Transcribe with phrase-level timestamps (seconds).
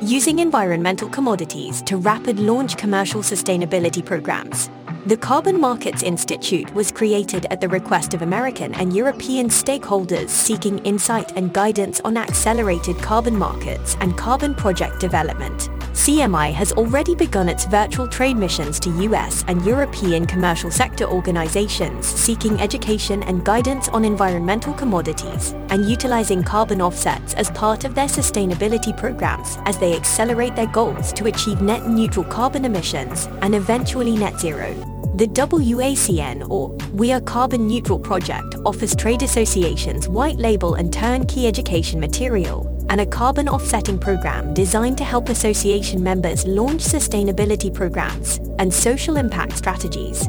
[0.00, 4.70] using environmental commodities to rapid launch commercial sustainability programs.
[5.06, 10.78] The Carbon Markets Institute was created at the request of American and European stakeholders seeking
[10.80, 15.70] insight and guidance on accelerated carbon markets and carbon project development.
[15.98, 22.06] CMI has already begun its virtual trade missions to US and European commercial sector organizations
[22.06, 28.06] seeking education and guidance on environmental commodities and utilizing carbon offsets as part of their
[28.06, 34.14] sustainability programs as they accelerate their goals to achieve net neutral carbon emissions and eventually
[34.14, 34.72] net zero.
[35.16, 41.48] The WACN, or We Are Carbon Neutral project, offers trade associations white label and turnkey
[41.48, 48.38] education material and a carbon offsetting program designed to help association members launch sustainability programs
[48.58, 50.26] and social impact strategies,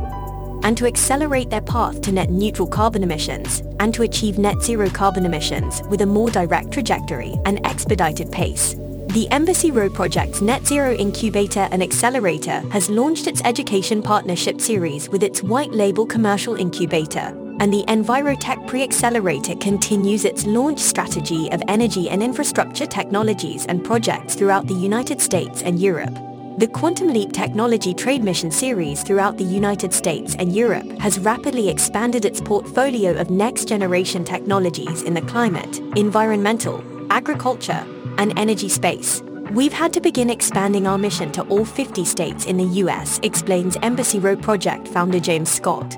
[0.64, 4.90] and to accelerate their path to net neutral carbon emissions and to achieve net zero
[4.90, 8.76] carbon emissions with a more direct trajectory and expedited pace.
[9.10, 15.10] The Embassy Row Project's Net Zero Incubator and Accelerator has launched its education partnership series
[15.10, 21.62] with its white label commercial incubator and the Envirotech Pre-Accelerator continues its launch strategy of
[21.68, 26.18] energy and infrastructure technologies and projects throughout the United States and Europe.
[26.58, 31.70] The Quantum Leap Technology Trade Mission Series throughout the United States and Europe has rapidly
[31.70, 37.86] expanded its portfolio of next-generation technologies in the climate, environmental, agriculture,
[38.18, 39.22] and energy space.
[39.52, 43.78] We've had to begin expanding our mission to all 50 states in the US, explains
[43.82, 45.98] Embassy Row Project founder James Scott.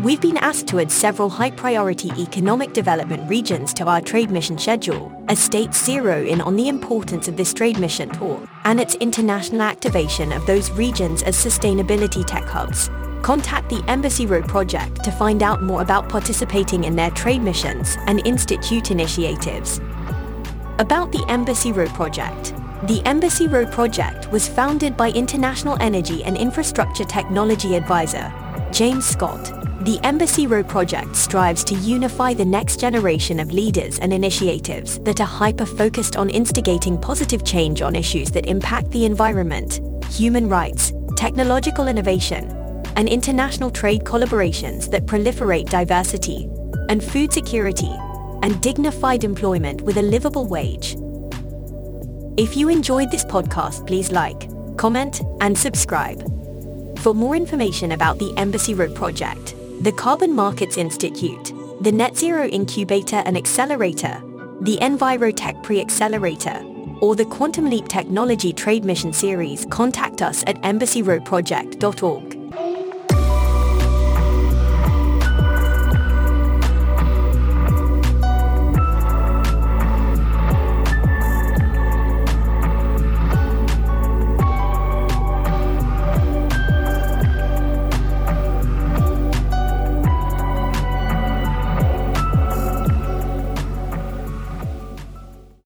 [0.00, 5.10] We've been asked to add several high-priority economic development regions to our trade mission schedule,
[5.28, 9.62] as states zero in on the importance of this trade mission tour and its international
[9.62, 12.90] activation of those regions as sustainability tech hubs.
[13.22, 17.96] Contact the Embassy Row Project to find out more about participating in their trade missions
[18.06, 19.78] and institute initiatives.
[20.78, 22.54] About the Embassy Row Project.
[22.82, 28.30] The Embassy Row Project was founded by International Energy and Infrastructure Technology Advisor,
[28.72, 34.12] James Scott, the Embassy Row project strives to unify the next generation of leaders and
[34.12, 40.48] initiatives that are hyper-focused on instigating positive change on issues that impact the environment, human
[40.48, 42.50] rights, technological innovation,
[42.96, 46.48] and international trade collaborations that proliferate diversity
[46.88, 47.94] and food security
[48.42, 50.96] and dignified employment with a livable wage.
[52.38, 54.48] If you enjoyed this podcast, please like,
[54.78, 56.22] comment, and subscribe.
[57.00, 62.46] For more information about the Embassy Row project, the Carbon Markets Institute, the Net Zero
[62.46, 64.22] Incubator and Accelerator,
[64.60, 66.64] the Envirotech Pre-Accelerator,
[67.00, 72.25] or the Quantum Leap Technology Trade Mission Series, contact us at embassyrowproject.org.